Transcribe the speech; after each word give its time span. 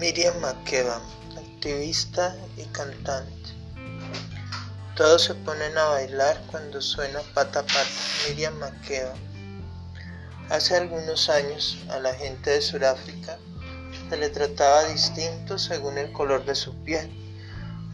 Miriam 0.00 0.40
Makeba, 0.40 0.98
activista 1.36 2.34
y 2.56 2.64
cantante. 2.72 3.50
Todos 4.96 5.24
se 5.24 5.34
ponen 5.34 5.76
a 5.76 5.84
bailar 5.88 6.40
cuando 6.50 6.80
suena 6.80 7.20
pata 7.34 7.60
pata. 7.60 7.84
Miriam 8.26 8.54
Makeba. 8.54 9.12
Hace 10.48 10.78
algunos 10.78 11.28
años 11.28 11.76
a 11.90 11.98
la 11.98 12.14
gente 12.14 12.48
de 12.48 12.62
Sudáfrica 12.62 13.36
se 14.08 14.16
le 14.16 14.30
trataba 14.30 14.84
distinto 14.84 15.58
según 15.58 15.98
el 15.98 16.10
color 16.12 16.46
de 16.46 16.54
su 16.54 16.74
piel. 16.82 17.10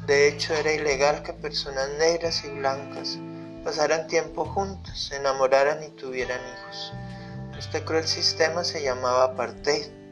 De 0.07 0.29
hecho, 0.29 0.55
era 0.55 0.73
ilegal 0.73 1.25
que 1.25 1.33
personas 1.33 1.89
negras 1.99 2.45
y 2.45 2.51
blancas 2.51 3.19
pasaran 3.65 4.07
tiempo 4.07 4.45
juntos, 4.45 5.09
se 5.09 5.17
enamoraran 5.17 5.83
y 5.83 5.89
tuvieran 5.89 6.39
hijos. 6.41 6.93
Este 7.59 7.85
cruel 7.85 8.07
sistema 8.07 8.63
se 8.63 8.81
llamaba 8.81 9.25
apartheid. 9.25 10.06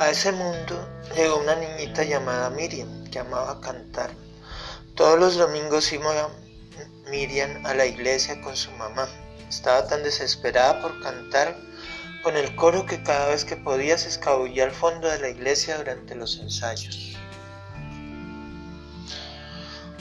A 0.00 0.08
ese 0.08 0.32
mundo 0.32 0.88
llegó 1.14 1.36
una 1.36 1.56
niñita 1.56 2.04
llamada 2.04 2.48
Miriam, 2.48 3.04
que 3.10 3.18
amaba 3.18 3.60
cantar. 3.60 4.10
Todos 4.94 5.18
los 5.18 5.36
domingos 5.36 5.92
iba 5.92 6.30
Miriam 7.10 7.66
a 7.66 7.74
la 7.74 7.84
iglesia 7.84 8.40
con 8.40 8.56
su 8.56 8.70
mamá. 8.70 9.06
Estaba 9.50 9.86
tan 9.88 10.02
desesperada 10.02 10.80
por 10.80 11.02
cantar 11.02 11.54
con 12.22 12.34
el 12.38 12.56
coro 12.56 12.86
que 12.86 13.02
cada 13.02 13.28
vez 13.28 13.44
que 13.44 13.58
podía 13.58 13.98
se 13.98 14.08
escabullía 14.08 14.64
al 14.64 14.70
fondo 14.70 15.06
de 15.06 15.18
la 15.18 15.28
iglesia 15.28 15.76
durante 15.76 16.14
los 16.14 16.38
ensayos. 16.38 17.18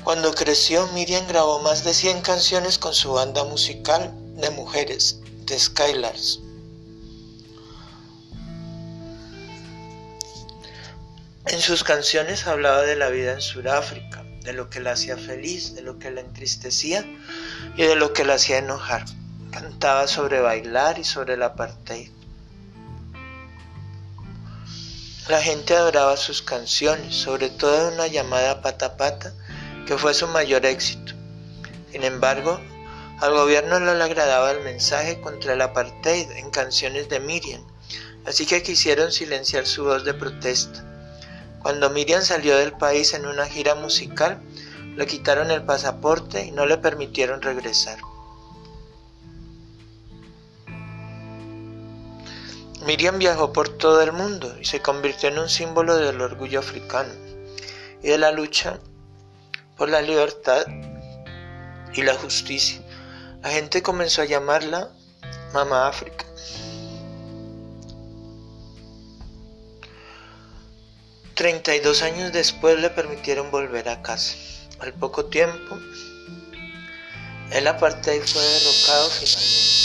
Cuando 0.05 0.33
creció, 0.33 0.87
Miriam 0.93 1.27
grabó 1.27 1.59
más 1.59 1.83
de 1.83 1.93
100 1.93 2.21
canciones 2.21 2.77
con 2.77 2.93
su 2.93 3.11
banda 3.11 3.43
musical 3.43 4.13
de 4.35 4.49
mujeres, 4.51 5.19
The 5.45 5.59
Skylars. 5.59 6.39
En 11.45 11.61
sus 11.61 11.83
canciones 11.83 12.45
hablaba 12.47 12.81
de 12.81 12.95
la 12.95 13.09
vida 13.09 13.31
en 13.31 13.41
Sudáfrica, 13.41 14.23
de 14.43 14.53
lo 14.53 14.69
que 14.69 14.81
la 14.81 14.91
hacía 14.91 15.17
feliz, 15.17 15.73
de 15.73 15.81
lo 15.81 15.97
que 15.97 16.11
la 16.11 16.21
entristecía 16.21 17.05
y 17.75 17.83
de 17.83 17.95
lo 17.95 18.13
que 18.13 18.25
la 18.25 18.35
hacía 18.35 18.57
enojar. 18.57 19.05
Cantaba 19.51 20.07
sobre 20.07 20.41
bailar 20.41 20.99
y 20.99 21.03
sobre 21.03 21.35
el 21.35 21.43
apartheid. 21.43 22.11
La 25.27 25.41
gente 25.41 25.75
adoraba 25.75 26.17
sus 26.17 26.41
canciones, 26.41 27.15
sobre 27.15 27.49
todo 27.49 27.93
una 27.93 28.07
llamada 28.07 28.61
Pata 28.61 28.97
Pata, 28.97 29.33
que 29.87 29.97
fue 29.97 30.13
su 30.13 30.27
mayor 30.27 30.65
éxito. 30.65 31.13
Sin 31.91 32.03
embargo, 32.03 32.59
al 33.21 33.33
gobierno 33.33 33.79
no 33.79 33.93
le 33.93 34.03
agradaba 34.03 34.51
el 34.51 34.61
mensaje 34.61 35.19
contra 35.21 35.53
el 35.53 35.61
apartheid 35.61 36.29
en 36.31 36.51
canciones 36.51 37.09
de 37.09 37.19
Miriam, 37.19 37.65
así 38.25 38.45
que 38.45 38.61
quisieron 38.61 39.11
silenciar 39.11 39.65
su 39.65 39.85
voz 39.85 40.03
de 40.03 40.13
protesta. 40.13 40.88
Cuando 41.61 41.89
Miriam 41.89 42.21
salió 42.21 42.57
del 42.57 42.73
país 42.73 43.13
en 43.13 43.25
una 43.25 43.45
gira 43.45 43.75
musical, 43.75 44.41
le 44.95 45.05
quitaron 45.05 45.51
el 45.51 45.63
pasaporte 45.63 46.45
y 46.45 46.51
no 46.51 46.65
le 46.65 46.77
permitieron 46.77 47.41
regresar. 47.41 47.99
Miriam 52.85 53.19
viajó 53.19 53.51
por 53.51 53.69
todo 53.77 54.01
el 54.01 54.13
mundo 54.13 54.55
y 54.59 54.65
se 54.65 54.81
convirtió 54.81 55.29
en 55.29 55.39
un 55.39 55.49
símbolo 55.49 55.97
del 55.97 56.21
orgullo 56.21 56.59
africano 56.59 57.13
y 58.01 58.07
de 58.07 58.17
la 58.17 58.31
lucha 58.31 58.79
por 59.77 59.89
la 59.89 60.01
libertad 60.01 60.65
y 61.93 62.01
la 62.03 62.15
justicia. 62.15 62.81
La 63.41 63.49
gente 63.49 63.81
comenzó 63.81 64.21
a 64.21 64.25
llamarla 64.25 64.89
Mamá 65.53 65.87
África. 65.87 66.25
Treinta 71.39 71.73
y 71.73 71.79
dos 71.79 72.01
años 72.01 72.33
después 72.33 72.77
le 72.81 72.89
permitieron 72.89 73.49
volver 73.49 73.87
a 73.87 74.01
casa. 74.01 74.35
Al 74.79 74.91
poco 74.91 75.27
tiempo, 75.27 75.79
el 77.53 77.65
apartheid 77.65 78.21
fue 78.23 78.43
derrocado 78.43 79.09
finalmente. 79.09 79.79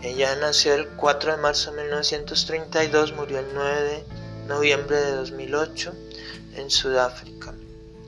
Ella 0.00 0.36
nació 0.36 0.72
el 0.72 0.88
4 0.88 1.32
de 1.32 1.36
marzo 1.36 1.70
de 1.70 1.82
1932, 1.82 3.12
murió 3.12 3.40
el 3.40 3.48
9 3.52 3.82
de 3.82 4.04
noviembre 4.46 4.96
de 4.96 5.10
2008 5.10 5.92
en 6.54 6.70
Sudáfrica. 6.70 7.52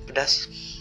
Gracias. 0.07 0.78